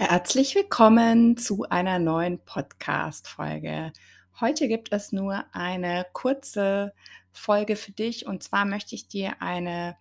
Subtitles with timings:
[0.00, 3.92] Herzlich willkommen zu einer neuen Podcast-Folge.
[4.38, 6.94] Heute gibt es nur eine kurze
[7.32, 9.96] Folge für dich und zwar möchte ich dir eine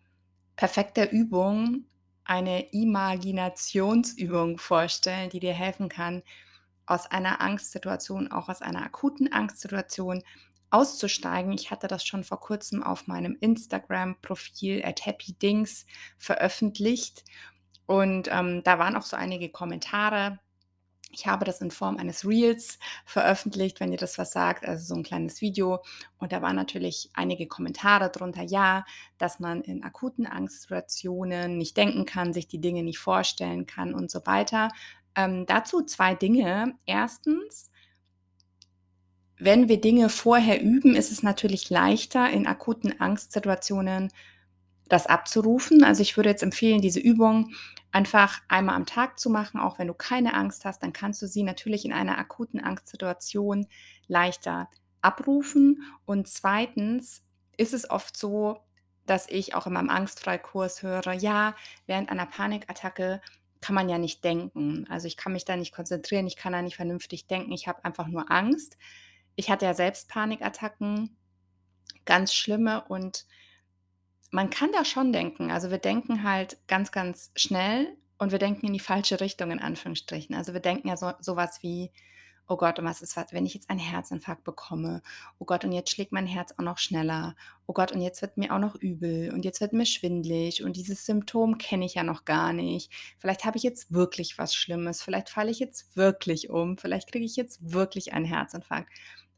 [0.55, 1.85] perfekte Übung,
[2.25, 6.21] eine Imaginationsübung vorstellen, die dir helfen kann,
[6.85, 10.21] aus einer Angstsituation, auch aus einer akuten Angstsituation
[10.69, 11.53] auszusteigen.
[11.53, 15.87] Ich hatte das schon vor kurzem auf meinem Instagram-Profil at happydings
[16.19, 17.23] veröffentlicht
[17.87, 20.39] und ähm, da waren auch so einige Kommentare.
[21.11, 24.95] Ich habe das in Form eines Reels veröffentlicht, wenn ihr das was sagt, also so
[24.95, 25.81] ein kleines Video.
[26.19, 28.85] Und da waren natürlich einige Kommentare drunter, ja,
[29.17, 34.11] dass man in akuten Angstsituationen nicht denken kann, sich die Dinge nicht vorstellen kann und
[34.11, 34.67] so weiter.
[35.15, 36.75] Ähm, dazu zwei Dinge.
[36.85, 37.71] Erstens,
[39.39, 44.11] wenn wir Dinge vorher üben, ist es natürlich leichter in akuten Angstsituationen
[44.89, 45.83] das abzurufen.
[45.83, 47.53] Also ich würde jetzt empfehlen, diese Übung
[47.91, 51.27] einfach einmal am Tag zu machen, auch wenn du keine Angst hast, dann kannst du
[51.27, 53.67] sie natürlich in einer akuten Angstsituation
[54.07, 54.69] leichter
[55.01, 55.83] abrufen.
[56.05, 57.23] Und zweitens
[57.57, 58.59] ist es oft so,
[59.05, 63.21] dass ich auch in meinem Angstfreikurs höre, ja, während einer Panikattacke
[63.61, 64.85] kann man ja nicht denken.
[64.89, 67.83] Also ich kann mich da nicht konzentrieren, ich kann da nicht vernünftig denken, ich habe
[67.85, 68.77] einfach nur Angst.
[69.35, 71.15] Ich hatte ja selbst Panikattacken,
[72.05, 73.25] ganz schlimme und
[74.37, 75.49] man kann da schon denken.
[75.49, 79.59] Also wir denken halt ganz, ganz schnell und wir denken in die falsche Richtung, in
[79.59, 80.35] Anführungsstrichen.
[80.35, 81.89] Also wir denken ja so, sowas wie,
[82.47, 85.01] oh Gott, und was ist wenn ich jetzt einen Herzinfarkt bekomme?
[85.39, 87.35] Oh Gott, und jetzt schlägt mein Herz auch noch schneller.
[87.65, 90.75] Oh Gott, und jetzt wird mir auch noch übel und jetzt wird mir schwindlig und
[90.75, 92.91] dieses Symptom kenne ich ja noch gar nicht.
[93.17, 97.25] Vielleicht habe ich jetzt wirklich was Schlimmes, vielleicht falle ich jetzt wirklich um, vielleicht kriege
[97.25, 98.91] ich jetzt wirklich einen Herzinfarkt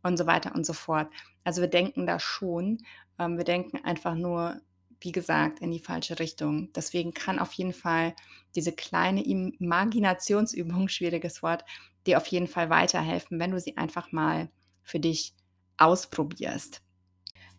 [0.03, 1.08] und so weiter und so fort.
[1.45, 2.80] Also wir denken da schon,
[3.17, 4.59] ähm, wir denken einfach nur
[5.02, 6.72] wie gesagt, in die falsche Richtung.
[6.73, 8.16] Deswegen kann auf jeden Fall
[8.55, 11.64] diese kleine Imaginationsübung, schwieriges Wort,
[12.05, 14.50] dir auf jeden Fall weiterhelfen, wenn du sie einfach mal
[14.83, 15.33] für dich
[15.77, 16.81] ausprobierst.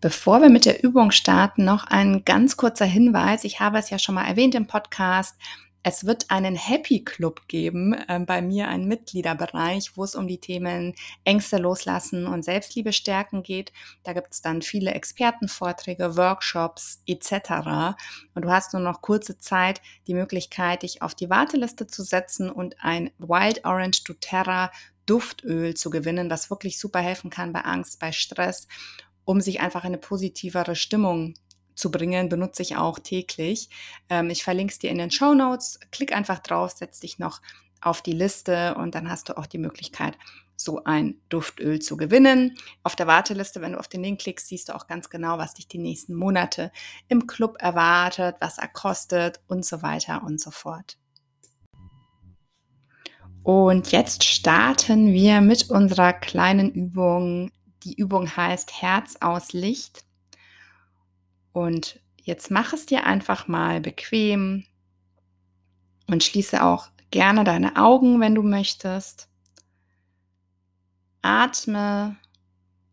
[0.01, 3.45] Bevor wir mit der Übung starten, noch ein ganz kurzer Hinweis.
[3.45, 5.37] Ich habe es ja schon mal erwähnt im Podcast.
[5.83, 10.39] Es wird einen Happy Club geben, äh, bei mir einen Mitgliederbereich, wo es um die
[10.39, 13.73] Themen Ängste loslassen und Selbstliebe stärken geht.
[14.03, 17.97] Da gibt es dann viele Expertenvorträge, Workshops etc.
[18.35, 22.51] Und du hast nur noch kurze Zeit die Möglichkeit, dich auf die Warteliste zu setzen
[22.51, 24.71] und ein Wild Orange doTERRA
[25.07, 28.69] Duftöl zu gewinnen, das wirklich super helfen kann bei Angst, bei Stress,
[29.25, 31.35] um sich einfach eine positivere Stimmung
[31.75, 33.69] zu bringen, benutze ich auch täglich.
[34.09, 35.81] Ähm, ich verlinke es dir in den Show Notes.
[35.91, 37.41] Klick einfach drauf, setz dich noch
[37.81, 40.17] auf die Liste und dann hast du auch die Möglichkeit,
[40.57, 42.57] so ein Duftöl zu gewinnen.
[42.83, 45.55] Auf der Warteliste, wenn du auf den Link klickst, siehst du auch ganz genau, was
[45.55, 46.71] dich die nächsten Monate
[47.09, 50.99] im Club erwartet, was er kostet und so weiter und so fort.
[53.43, 57.51] Und jetzt starten wir mit unserer kleinen Übung.
[57.85, 60.05] Die Übung heißt Herz aus Licht.
[61.53, 64.65] Und jetzt mach es dir einfach mal bequem
[66.07, 69.29] und schließe auch gerne deine Augen, wenn du möchtest.
[71.23, 72.17] Atme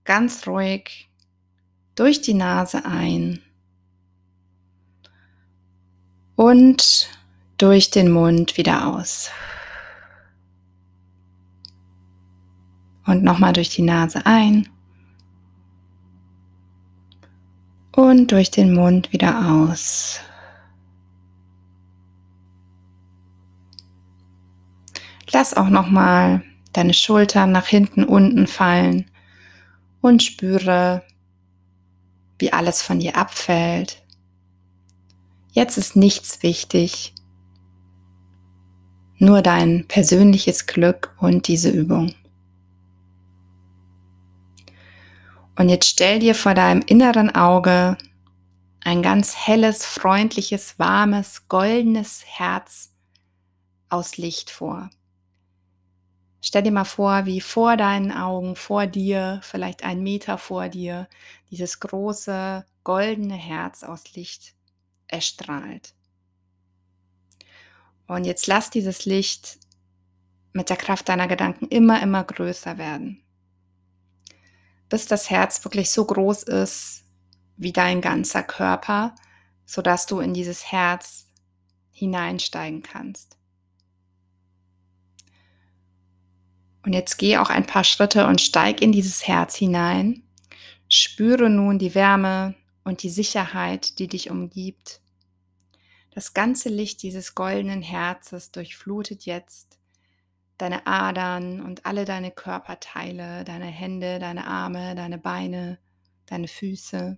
[0.03, 1.09] ganz ruhig
[1.95, 3.41] durch die Nase ein
[6.35, 7.09] und
[7.57, 9.31] durch den Mund wieder aus.
[13.05, 14.67] Und nochmal durch die Nase ein
[17.97, 20.19] und durch den Mund wieder aus.
[25.31, 26.43] Lass auch noch mal
[26.73, 29.09] deine Schultern nach hinten unten fallen
[29.99, 31.01] und spüre,
[32.37, 34.03] wie alles von dir abfällt.
[35.51, 37.15] Jetzt ist nichts wichtig,
[39.17, 42.13] nur dein persönliches Glück und diese Übung.
[45.57, 47.97] Und jetzt stell dir vor deinem inneren Auge
[48.83, 52.93] ein ganz helles, freundliches, warmes, goldenes Herz
[53.89, 54.91] aus Licht vor.
[56.41, 61.09] Stell dir mal vor, wie vor deinen Augen, vor dir, vielleicht ein Meter vor dir,
[61.49, 64.53] dieses große, goldene Herz aus Licht
[65.07, 65.95] erstrahlt.
[68.05, 69.57] Und jetzt lass dieses Licht
[70.53, 73.23] mit der Kraft deiner Gedanken immer, immer größer werden
[74.89, 77.03] bis das Herz wirklich so groß ist
[77.57, 79.15] wie dein ganzer Körper,
[79.65, 81.27] sodass du in dieses Herz
[81.91, 83.37] hineinsteigen kannst.
[86.83, 90.23] Und jetzt geh auch ein paar Schritte und steig in dieses Herz hinein.
[90.87, 92.55] Spüre nun die Wärme
[92.85, 95.01] und die Sicherheit, die dich umgibt.
[96.11, 99.76] Das ganze Licht dieses goldenen Herzes durchflutet jetzt
[100.57, 105.77] deine Adern und alle deine Körperteile, deine Hände, deine Arme, deine Beine,
[106.25, 107.17] deine Füße.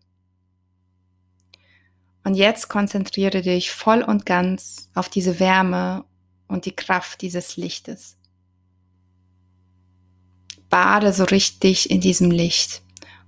[2.23, 6.03] Und jetzt konzentriere dich voll und ganz auf diese Wärme
[6.47, 8.17] und die Kraft dieses Lichtes.
[10.69, 12.83] Bade so richtig in diesem Licht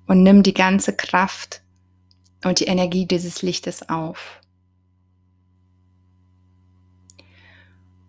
[0.08, 1.62] und nimm die ganze Kraft
[2.44, 4.42] und die Energie dieses Lichtes auf.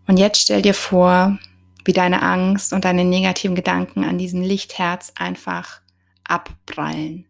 [0.07, 1.39] Und jetzt stell dir vor,
[1.85, 5.81] wie deine Angst und deine negativen Gedanken an diesem Lichtherz einfach
[6.25, 7.27] abprallen,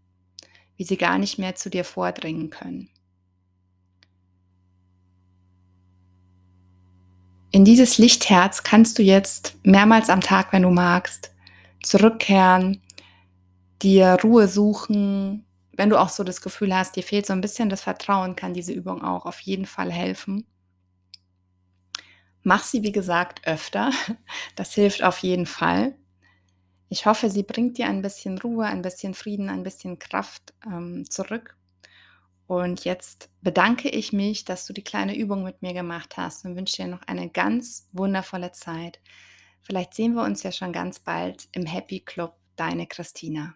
[0.76, 2.88] wie sie gar nicht mehr zu dir vordringen können.
[7.54, 11.32] In dieses Lichtherz kannst du jetzt mehrmals am Tag, wenn du magst,
[11.82, 12.80] zurückkehren,
[13.82, 15.44] dir Ruhe suchen.
[15.72, 18.54] Wenn du auch so das Gefühl hast, dir fehlt so ein bisschen das Vertrauen, kann
[18.54, 20.46] diese Übung auch auf jeden Fall helfen.
[22.42, 23.90] Mach sie, wie gesagt, öfter.
[24.56, 25.94] Das hilft auf jeden Fall.
[26.88, 31.08] Ich hoffe, sie bringt dir ein bisschen Ruhe, ein bisschen Frieden, ein bisschen Kraft ähm,
[31.08, 31.56] zurück.
[32.46, 36.54] Und jetzt bedanke ich mich, dass du die kleine Übung mit mir gemacht hast und
[36.54, 39.00] wünsche dir noch eine ganz wundervolle Zeit.
[39.62, 42.34] Vielleicht sehen wir uns ja schon ganz bald im Happy Club.
[42.56, 43.54] Deine Christina.